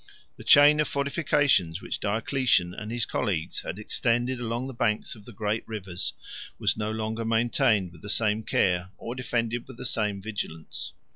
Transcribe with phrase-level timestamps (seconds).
[0.37, 5.13] 129 The chain of fortifications which Diocletian and his colleagues had extended along the banks
[5.13, 6.13] of the great rivers,
[6.57, 10.93] was no longer maintained with the same care, or defended with the same vigilance.